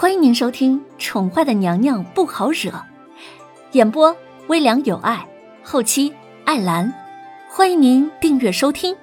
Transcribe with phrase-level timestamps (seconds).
[0.00, 2.70] 欢迎您收听《宠坏的娘娘不好惹》，
[3.72, 5.28] 演播微凉有爱，
[5.64, 6.14] 后期
[6.44, 6.94] 艾兰。
[7.50, 8.96] 欢迎您订阅收听。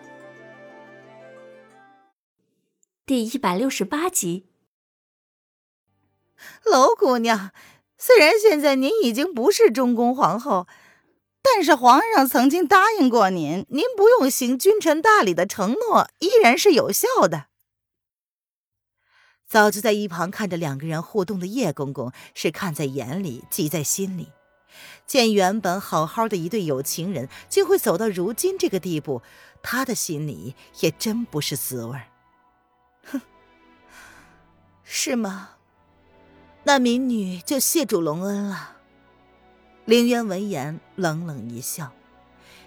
[3.05, 4.46] 第一百六十八集，
[6.63, 7.52] 娄姑娘，
[7.98, 10.66] 虽然现在您已经不是中宫皇后，
[11.44, 17.48] 但是皇上曾经答应过您，您不用行君臣大礼的承诺依然是有效的。
[19.48, 24.30] 早就在一旁看着两个人互动的叶公公是看在眼里，记在心里。
[25.05, 29.22] 见原本好好的一对有情人，竟会走到如今这个地步，
[29.62, 31.98] 他的心里也真不是滋味。
[33.05, 33.22] 哼，
[34.84, 35.52] 是吗？
[36.64, 38.77] 那民女就谢主隆恩了。
[39.86, 41.94] 凌渊闻言冷冷一笑，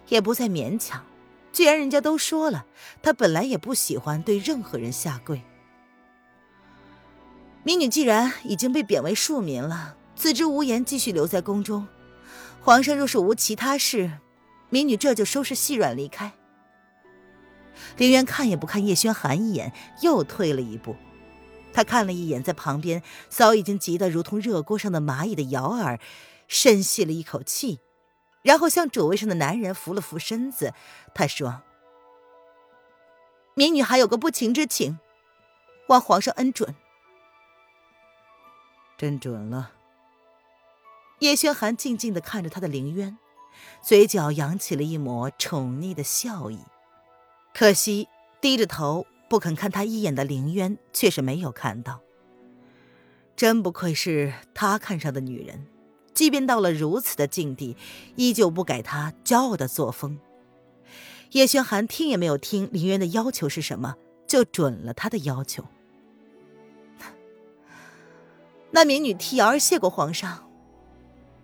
[0.07, 1.05] 也不再勉强。
[1.53, 2.65] 既然人家都说了，
[3.03, 5.43] 他本来也不喜欢对任何人下跪。
[7.69, 11.87] 民女既然已经被贬为庶民了，自知无言，继续留在宫中。
[12.63, 14.11] 皇上若是无其他事，
[14.71, 16.33] 民女这就收拾细软离开。
[17.99, 20.97] 林渊看也不看叶轩寒一眼，又退了一步。
[21.71, 26.01] 他看了一眼在旁边早已经急得如同热锅上的蚂蚁的瑶儿，
[26.47, 27.81] 深吸了一口气，
[28.41, 30.73] 然后向主位上的男人扶了扶身子。
[31.15, 31.61] 他说
[33.55, 34.99] ：“民女还有个不情之请，
[35.89, 36.75] 望皇上恩准。”
[38.99, 39.71] 真准了。
[41.21, 43.17] 叶轩寒静静的看着他的凌渊，
[43.81, 46.59] 嘴角扬起了一抹宠溺的笑意。
[47.55, 48.09] 可惜
[48.41, 52.01] 低着头不肯看他一眼的凌渊，却是没有看到。
[53.35, 55.67] 真不愧是他看上的女人，
[56.13, 57.77] 即便到了如此的境地，
[58.17, 60.19] 依旧不改他骄傲的作风。
[61.33, 63.97] 叶轩寒听也没有听凌渊的要求是什么，
[64.27, 65.65] 就准了他的要求。
[68.71, 70.49] 那民女替瑶儿谢过皇上。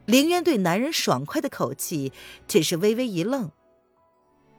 [0.06, 2.12] 凌渊对男人爽快的口气，
[2.46, 3.50] 只是微微一愣。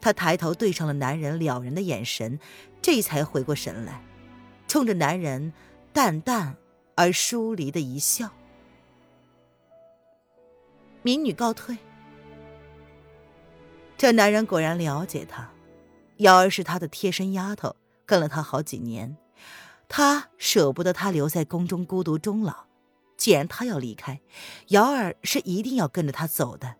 [0.02, 2.40] 他抬头对上了男人了然的眼神，
[2.82, 4.04] 这才回过神来，
[4.68, 5.54] 冲着男人
[5.94, 6.56] 淡淡
[6.96, 8.32] 而疏离的一笑。
[11.04, 11.78] 民女告退。
[13.98, 15.50] 这男人果然了解他，
[16.18, 19.16] 瑶儿是他的贴身丫头，跟了他好几年。
[19.88, 22.66] 他舍不得她留在宫中孤独终老，
[23.18, 24.22] 既然他要离开，
[24.68, 26.76] 瑶儿是一定要跟着他走的。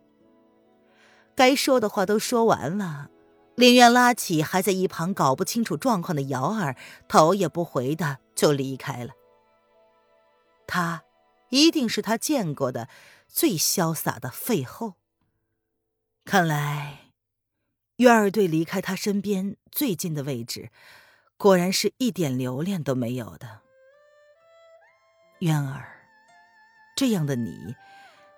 [1.36, 3.10] 该说的话都说完了，
[3.56, 6.76] 林渊拉起还在一旁搞不清楚状况的瑶儿，
[7.08, 9.14] 头也不回的就离开了。
[10.68, 11.04] 他
[11.50, 12.90] 一定是他见过的
[13.28, 14.96] 最潇洒的废后。
[16.26, 17.12] 看来，
[17.98, 20.72] 渊儿对离开他身边最近的位置。
[21.38, 23.60] 果然是一点留恋都没有的，
[25.40, 25.86] 渊儿，
[26.96, 27.76] 这样的你，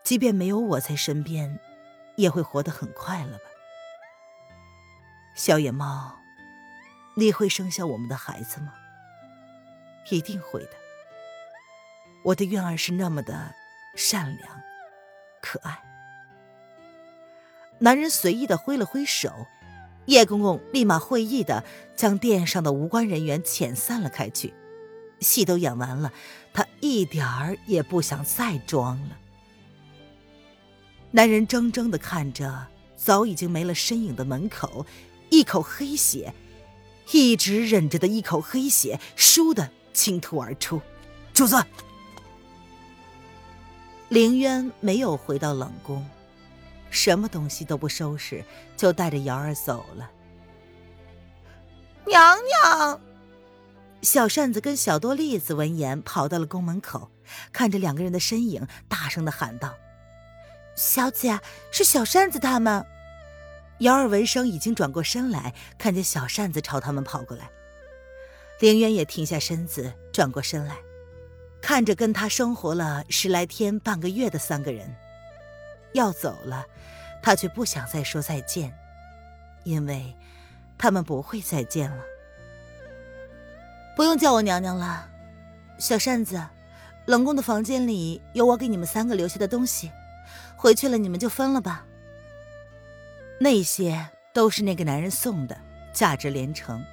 [0.04, 1.60] 即便没有我在身边，
[2.16, 3.44] 也会活得很快乐吧？
[5.36, 6.18] 小野猫，
[7.16, 8.74] 你会生下我们的孩子吗？
[10.10, 10.72] 一定会的。
[12.24, 13.54] 我的渊儿是那么的
[13.96, 14.62] 善良、
[15.40, 15.84] 可爱。
[17.80, 19.46] 男人随意的挥了挥手。
[20.08, 21.64] 叶公公立马会意的
[21.96, 24.54] 将殿上的无关人员遣散了开去，
[25.20, 26.12] 戏都演完了，
[26.54, 29.18] 他一点儿也不想再装了。
[31.12, 34.86] 男人怔怔的看着早已经没了身影的门口，
[35.30, 36.34] 一口黑血，
[37.12, 40.82] 一直忍着的一口黑血，倏的倾吐而出。
[41.34, 41.62] 主子，
[44.10, 46.06] 凌渊没有回到冷宫。
[46.98, 48.44] 什么东西都不收拾，
[48.76, 50.10] 就带着瑶儿走了。
[52.08, 53.00] 娘娘，
[54.02, 57.12] 小扇子跟小多栗子闻言跑到了宫门口，
[57.54, 59.76] 看着两个人的身影，大声的喊道
[60.76, 61.40] ：“小姐，
[61.72, 62.84] 是小扇子他们。”
[63.80, 67.48] 瑶儿闻声已经转过身来，看见小扇子朝他们跑过来。
[68.60, 70.78] 凌渊也停下身子，转过身来，
[71.62, 74.96] 看着跟他生活了十来天、半个月的三个人。
[75.98, 76.66] 要走了，
[77.22, 78.72] 他却不想再说再见，
[79.64, 80.16] 因为
[80.78, 82.04] 他们不会再见了。
[83.96, 85.10] 不用叫我娘娘了，
[85.80, 86.42] 小扇子，
[87.06, 89.92] 冷宫的房间里有我给你们三个留下的东西，
[90.56, 91.84] 回去了你们就分了吧。
[93.40, 95.60] 那些都是那个男人送的，
[95.94, 96.84] 价值连城。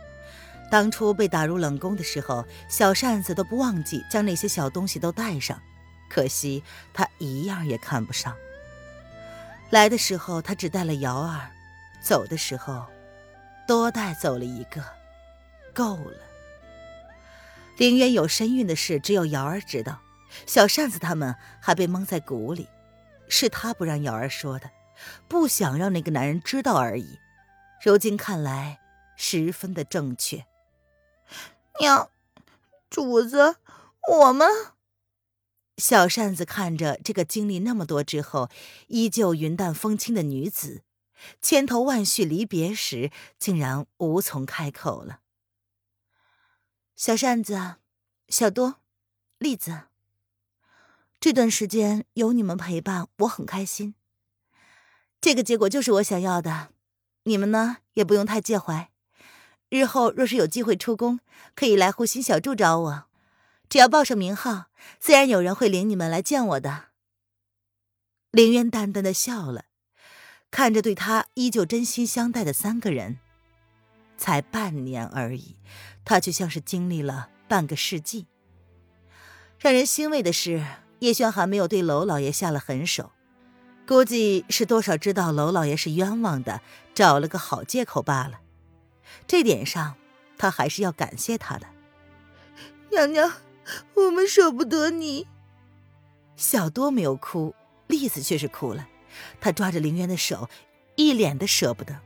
[0.71, 5.61] 当初被打入冷宫的时候，小扇子都不忘记将那些小东西都带上，
[6.11, 6.65] 可惜
[6.95, 8.35] 他一样也看不上。
[9.71, 11.51] 来的时候他只带了瑶儿，
[12.01, 12.87] 走的时候
[13.67, 14.83] 多带走了一个，
[15.73, 16.19] 够了。
[17.77, 20.01] 凌渊有身孕的事只有瑶儿知道，
[20.47, 22.69] 小扇子他们还被蒙在鼓里，
[23.29, 24.71] 是他不让瑶儿说的，
[25.27, 27.19] 不想让那个男人知道而已。
[27.83, 28.79] 如今看来，
[29.17, 30.45] 十分的正确。
[31.81, 32.09] 娘，
[32.89, 33.57] 主子，
[34.09, 34.49] 我们。
[35.76, 38.49] 小扇子看着这个经历那么多之后
[38.87, 40.82] 依旧云淡风轻的女子，
[41.41, 45.21] 千头万绪离别时，竟然无从开口了。
[46.94, 47.76] 小扇子，
[48.29, 48.76] 小多，
[49.38, 49.87] 栗子，
[51.19, 53.97] 这段时间有你们陪伴，我很开心。
[55.20, 56.69] 这个结果就是我想要的，
[57.25, 58.91] 你们呢也不用太介怀。
[59.70, 61.19] 日后若是有机会出宫，
[61.56, 63.06] 可以来护心小筑找我。
[63.75, 64.67] 只要报上名号，
[65.00, 66.91] 自然有人会领你们来见我的。
[68.31, 69.65] 凌渊淡淡的笑了，
[70.49, 73.19] 看着对他依旧真心相待的三个人，
[74.17, 75.56] 才半年而已，
[76.05, 78.29] 他却像是经历了半个世纪。
[79.59, 80.65] 让人欣慰的是，
[81.00, 83.11] 叶轩还没有对娄老爷下了狠手，
[83.88, 86.61] 估计是多少知道娄老爷是冤枉的，
[86.94, 88.38] 找了个好借口罢了。
[89.27, 89.97] 这点上，
[90.38, 91.67] 他还是要感谢他的，
[92.93, 93.32] 娘娘。
[93.95, 95.27] 我们舍不得你，
[96.37, 97.55] 小多没有哭，
[97.87, 98.89] 栗子却是哭了。
[99.41, 100.49] 她抓着凌渊的手，
[100.97, 101.99] 一脸的舍不得。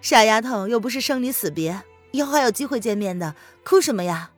[0.00, 1.82] 傻丫头，又不是生离死别，
[2.12, 4.30] 以后还有机会见面的，哭什么呀？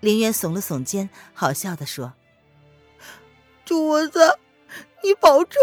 [0.00, 2.14] 凌渊耸了耸肩，好笑的说
[3.64, 4.38] ：“主子，
[5.04, 5.60] 你保重。”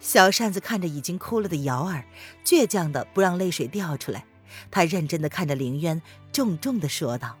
[0.00, 2.04] 小扇子看着已经哭了的瑶儿，
[2.44, 4.24] 倔强的不让泪水掉出来。
[4.70, 6.00] 他认真的看着凌渊，
[6.32, 7.36] 重重的说道。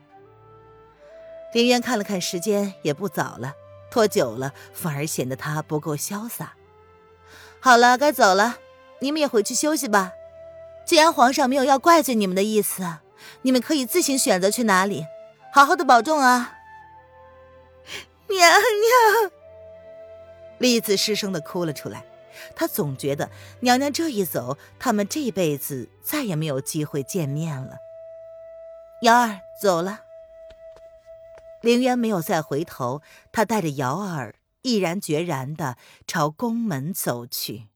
[1.52, 3.54] 林渊看了看时间，也不早了，
[3.90, 6.54] 拖久了反而显得他不够潇洒。
[7.60, 8.58] 好了，该走了，
[9.00, 10.12] 你们也回去休息吧。
[10.84, 12.82] 既然皇上没有要怪罪你们的意思，
[13.42, 15.06] 你们可以自行选择去哪里。
[15.52, 16.58] 好好的保重啊，
[18.28, 19.30] 娘娘。
[20.58, 22.04] 栗子失声的哭了出来，
[22.56, 27.76] 她总觉得娘娘这一走，他们这辈子再也没有机会见面了。
[29.02, 30.00] 瑶儿走了。
[31.62, 35.76] 凌渊没有再回头，他带着瑶儿毅然决然的
[36.06, 37.68] 朝宫门走去。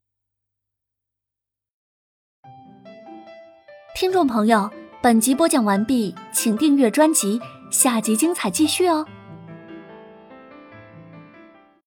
[3.94, 4.70] 听众朋友，
[5.02, 7.40] 本集播讲完毕，请订阅专辑，
[7.70, 9.06] 下集精彩继续哦。